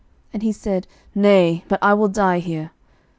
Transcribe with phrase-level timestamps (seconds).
[0.33, 2.71] And he said, Nay; but I will die here.